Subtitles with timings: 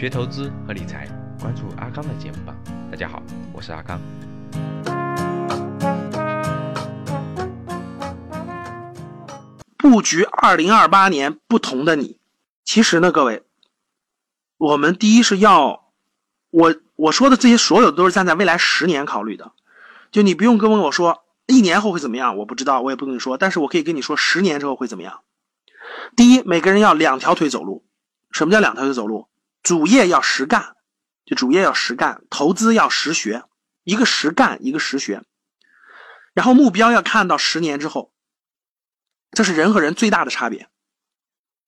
[0.00, 1.06] 学投资和理财，
[1.38, 2.56] 关注阿刚的节目吧。
[2.90, 3.22] 大家好，
[3.52, 4.00] 我是阿刚。
[9.76, 12.16] 布局二零二八年不同的你，
[12.64, 13.42] 其实呢，各位，
[14.56, 15.90] 我们第一是要
[16.48, 19.52] 我我说的这些所有都是站在未来十年考虑的，
[20.10, 25.20] 就你不用跟我说一年后会怎么样，我不知道，我也不跟你说，但是我可以跟你说十年之后会怎么样。
[26.16, 27.84] 第一，每个人要两条腿走路。
[28.30, 29.26] 什么叫两条腿走路？
[29.62, 30.76] 主业要实干，
[31.24, 33.44] 就主业要实干，投资要实学，
[33.84, 35.22] 一个实干，一个实学。
[36.32, 38.12] 然后目标要看到十年之后，
[39.32, 40.68] 这是人和人最大的差别。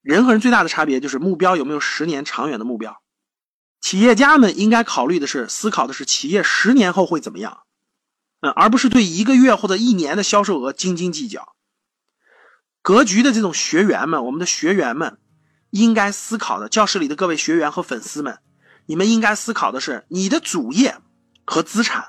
[0.00, 3.02] 人和人最大的差别就是目标有没有十年长远的目标。
[3.80, 7.62] 企业家们应该考虑的是，思考的是企业十年后会怎么样，
[8.40, 11.54] 嗯，而不是对一个月或者一年的销售额斤斤计较。
[12.80, 15.18] 格局的这种学员们，我们的学员们。
[15.72, 18.38] 应该思考的，教室里的各位学员和粉丝们，
[18.84, 20.96] 你们应该思考的是你的主业
[21.46, 22.08] 和资产。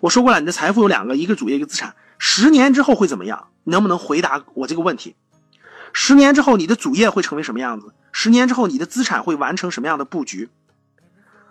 [0.00, 1.94] 我说过了，你的财富有两个，一个主业，一个资产。
[2.16, 3.48] 十年之后会怎么样？
[3.64, 5.14] 能不能回答我这个问题？
[5.92, 7.92] 十年之后你的主业会成为什么样子？
[8.12, 10.48] 十年之后你的资产会完成什么样的布局？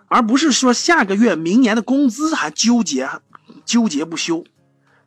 [0.08, 3.08] 而不是说下个月、明年的工资还纠结、
[3.64, 4.44] 纠结不休，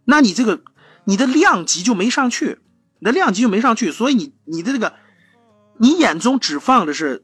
[0.06, 0.62] 那你这个
[1.03, 2.59] 你的量级就没上去，
[3.00, 4.94] 你的量级就没上去，所以你你的这个。
[5.78, 7.23] 你眼中只放的是，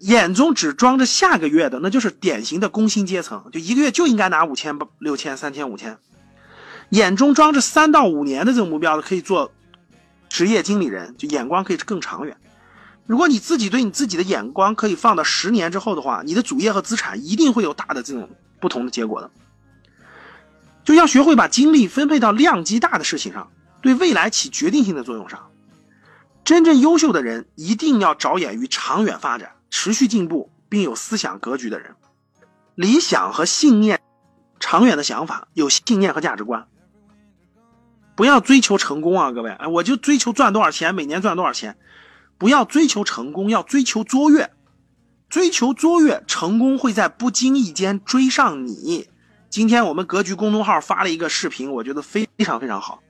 [0.00, 5.98] 眼中只装着下个月的，那就是典型的工薪阶层，就一个月就应该拿五千、六千、三千、五千。
[6.90, 9.50] 眼中装着三到五年的这种目标的，可以做
[10.28, 12.36] 职业经理人，就眼光可以更长远。
[13.06, 18.28] 如果你自己对你自己的眼光可以放到十年之后的话，你的主业和资产一定会有大的这种
[18.60, 19.30] 不同的结果的。
[20.84, 25.50] 就要学会把精力分配到量级大的事情上，对未来起决定性的作用上。
[26.46, 31.96] 真正优秀的人一定要着眼于长远发展、持续进步，并有思想格局的人，
[32.76, 34.00] 理想和信念，
[34.60, 36.68] 长远的想法，有信念和价值观。
[38.14, 39.50] 不要追求成功啊，各位！
[39.50, 41.76] 哎，我就追求赚多少钱，每年赚多少钱。
[42.38, 44.48] 不要追求成功，要追求卓越。
[45.28, 49.08] 追求卓越，成功会在不经意间追上你。
[49.50, 53.02] 今天我们格局公众号发了一个视频，我觉得非常非常好。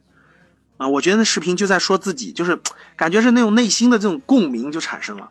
[0.77, 2.61] 啊，我觉得那视频就在说自己，就是
[2.97, 5.31] 感觉是那种内心的这种共鸣就产生了。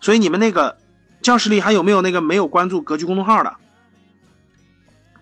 [0.00, 0.76] 所以你们那个
[1.22, 3.54] 教室里还有没有那个没有关注格局公众号的？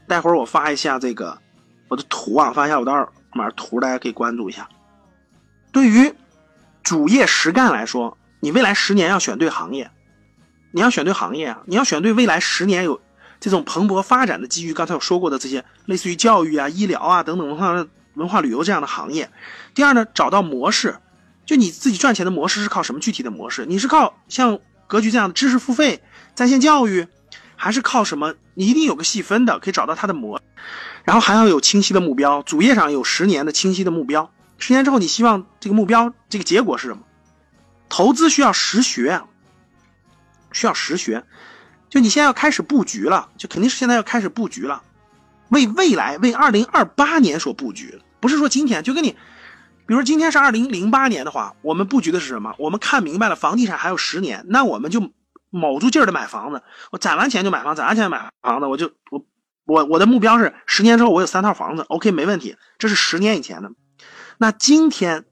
[0.08, 1.38] 待会儿我发一下这个
[1.88, 4.68] 我的图啊，发一下我的二维码图，大家可以关注一下。
[5.70, 6.12] 对于
[6.82, 9.88] 主业实干来说，你未来十年要选对行业，
[10.72, 13.00] 你要选对行业啊，你要选对未来十年有
[13.38, 14.74] 这种蓬勃发展的机遇。
[14.74, 17.56] 刚才我说过的这些，类似于教育啊、医疗啊等等
[18.20, 18.40] 文化。
[18.40, 19.30] 旅游这样的行业，
[19.74, 20.98] 第二呢，找到模式，
[21.44, 23.66] 就你自己赚钱的模式是靠什么具体的模式？
[23.66, 26.02] 你是靠像格局这样的知识付费、
[26.34, 27.08] 在线教育，
[27.56, 28.34] 还是靠什么？
[28.54, 30.40] 你一定有个细分的，可以找到它的模，
[31.04, 34.30] 然后还要有清晰的目标，主页上有十年的清晰的目标。
[34.58, 37.02] 十年之后，你希望这个目标这个结果是什么？
[37.88, 39.22] 投资需要实学，
[40.52, 41.24] 需要实学，
[41.88, 44.82] 就你现在要开始布局了，就肯定是现在要开始布局了。
[45.50, 49.10] 为未来，为二零二八年所布局，不是说今天就跟你，
[49.86, 52.54] 比如今天是二零零八年的话，我们布局的是什么？
[52.58, 55.12] 我们看明白了，房地产还有十年，那我们就
[55.50, 56.62] 卯住劲儿的买房子。
[56.92, 59.24] 我攒完钱就买房，攒完钱买房子，我就我
[59.66, 62.56] 我我的目标是十年之后我有三套房子，OK 没问题。
[62.78, 63.72] 这是十年以前的。
[64.38, 65.24] 那今天，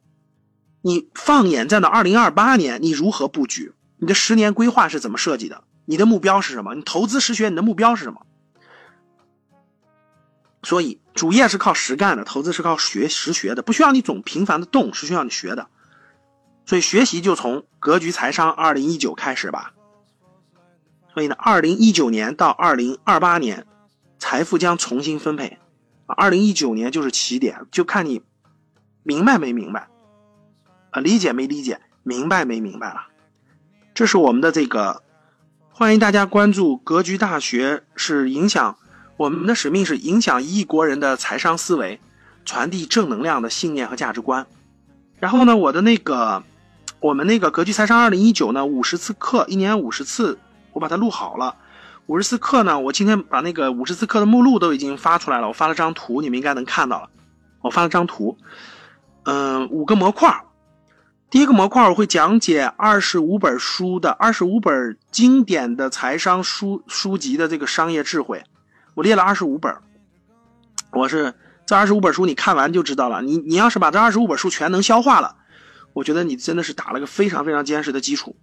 [0.83, 3.73] 你放眼站到二零二八年，你如何布局？
[3.99, 5.63] 你的十年规划是怎么设计的？
[5.87, 6.75] 你的目标是什么？
[6.75, 8.21] 你投资实学，你的目标是什么？
[10.63, 15.69] 所以，主业是靠实干的，投资是靠学实学的，不需要你总频繁的动，是需要你学的。
[16.67, 19.73] 所以，学习就从格局财商二零一九开始吧。
[21.15, 23.67] 所以呢，二零一九年到二零二八年，
[24.19, 25.59] 财富将重新分配。
[26.07, 28.23] 啊，二零一九年就是起点，就看你
[29.05, 29.89] 明白没明白，
[30.91, 33.07] 啊，理解没理解，明白没明白了。
[33.95, 35.03] 这是我们的这个，
[35.71, 38.77] 欢迎大家关注格局大学，是影响。
[39.19, 41.99] 我们的使命是影响一亿国人的财商思维，
[42.45, 44.47] 传递正能量的信念和价值观。
[45.19, 46.45] 然后呢，我的那个，
[47.01, 50.39] 我们那个格局财商二零一九呢，五十次课，一年五十次，
[50.73, 51.57] 我把它录好了。
[52.07, 57.11] 五十次课呢，我今天把那个五十次课的目录都已经发出来了，我发了张图，你们应该能看到了。
[57.61, 58.39] 我发了张图，
[59.25, 60.45] 嗯，五个模块。
[61.29, 68.45] 第一个模块我会讲解二十五本书的二十五本经典的财商书书籍的这个商业智慧。
[68.99, 69.77] 我列了二十五本，
[70.91, 71.33] 我是
[71.65, 73.23] 这二十五本书，你看完就知道了。
[73.23, 75.37] 你你要是把这二十五本书全能消化了，
[75.93, 78.35] 我觉得你真的是打了个非常非常坚实的基础。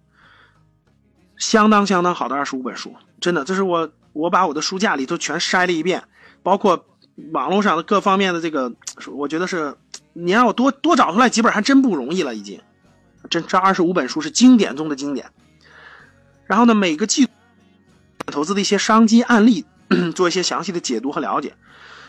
[1.36, 6.04] 相当相当好的二十五本书，真的，这是我我把我的书架里头全筛了一遍，
[6.42, 6.86] 包括
[7.32, 8.72] 网络上的各方面的这个，
[9.12, 9.76] 我觉得是
[10.14, 12.58] 你让我多多找出来几本还真不容易了，已经，
[13.28, 15.26] 这这二十五本书是经典中的经典。
[16.46, 17.28] 然后呢，每个季
[18.24, 19.66] 投资的一些商机案例，
[20.14, 21.54] 做一些详细的解读和了解。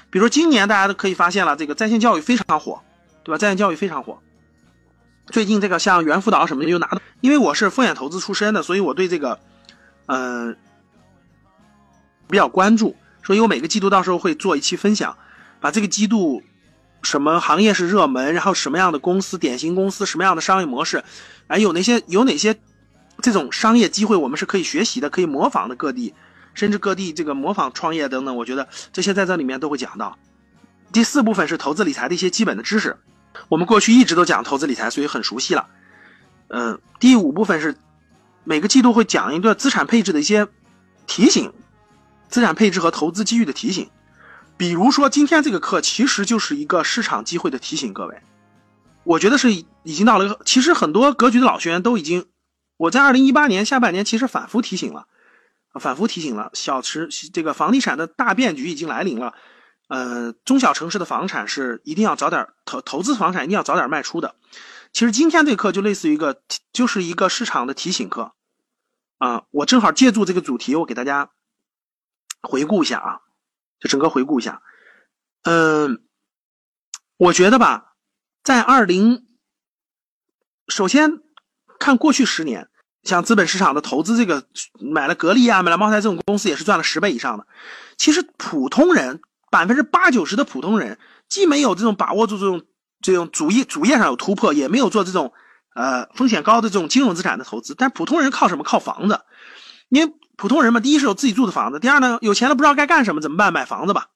[0.10, 2.82] 比如今年大家都可以发现了，这个在线教育非常火，
[3.24, 3.38] 对吧？
[3.38, 4.20] 在线教育非常火。
[5.28, 9.40] 最近这个像猿辅导什么的又拿到，因为我是风险投资出身的，所以我对这个，
[10.06, 10.58] 嗯，
[12.30, 12.96] 比较关注。
[13.24, 15.18] 所以我每个季度到时候会做一期分享，
[15.60, 16.42] 把这个季度
[17.02, 21.04] 什么行业是热门，然后什么样的公司、典型公司、什么样的商业模式，
[21.48, 22.58] 哎，有哪些有哪些
[23.22, 26.14] 这种商业机会我们是可以学习的、可以模仿的各地，
[26.58, 30.18] 甚至各地这个模仿创业等等，我觉得这些在这里面都会讲到。
[30.92, 32.98] 第四部分是投资理财的一些基本的知识。
[33.48, 35.68] 我们过去一直都讲投资理财，所以很熟悉了。
[36.48, 37.78] 嗯，第五部分是
[38.44, 40.48] 每个季度会讲一个资产配置的一些
[41.06, 41.54] 提醒，
[42.28, 43.92] 资产配置和投资机遇的提醒。
[44.58, 48.20] 比如说今天这个课其实就是一个市场机会的提醒，各位，
[49.04, 50.40] 我觉得是已经到了一个。
[50.44, 52.26] 其实很多格局的老学员都已经，
[52.78, 55.06] 我在二零一八年下半年其实反复提醒了，
[55.74, 59.34] 反复提醒了，小池这个房地产的大变局已经来临了。
[59.88, 64.36] 呃，中小城市的房产是一定要早点投投资房产，一定要早点卖出的。
[64.92, 66.42] 其实今天这课就类似于一个，
[66.74, 68.34] 就是一个市场的提醒课
[69.18, 69.46] 啊。
[69.52, 71.30] 我正好借助这个主题，我给大家
[72.42, 73.22] 回顾一下啊，
[73.80, 74.62] 就整个回顾一下。
[75.44, 76.04] 嗯，
[77.16, 77.94] 我觉得吧，
[78.44, 79.26] 在二零，
[80.68, 81.22] 首先
[81.80, 82.70] 看过去十年，
[83.08, 84.44] 像资本市场的投资，这个
[84.80, 87.48] 买了格力啊，买了茅台这种公司，也是赚了十倍以上的。
[87.98, 89.20] 其实普通人。
[89.50, 91.00] 百分之八九十的普通人
[91.30, 92.64] 既没有这种把握住这种
[93.02, 95.32] 这种主业主业上有突破，也没有做这种
[95.74, 97.74] 呃风险高的这种金融资产的投资。
[97.74, 98.64] 但普通人靠什么？
[98.66, 99.22] 靠房子。
[99.88, 103.54] 因为普通人嘛，第一是有自己住的房子，第二呢，有钱了不知道该干什么，怎么办？
[103.54, 104.08] 买房子吧，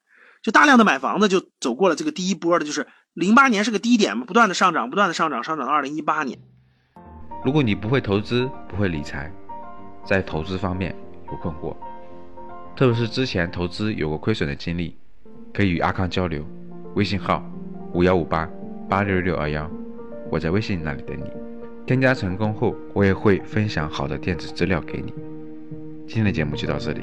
[0.44, 6.40] 就大量的买房子，就走过了这个第一波的，就是零八年是个低点嘛，不断的上涨，不断的上涨，上涨到二零一八年。
[7.44, 9.32] 如果你不会投资，不会理财，
[10.06, 10.96] 在投资方面
[11.32, 11.76] 有困惑，
[12.76, 14.96] 特别是之前投资有过亏损的经历。
[15.54, 16.42] 可以与阿康交流，
[16.96, 17.44] 微信号
[17.94, 18.50] 五幺五八
[18.88, 19.70] 八六六二幺，
[20.30, 21.30] 我在微信那里等你。
[21.86, 25.14] 添加成功后，我也会分享好的电子资料给你。
[26.08, 27.02] 今天的节目就到这里，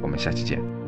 [0.00, 0.81] 我们下期见。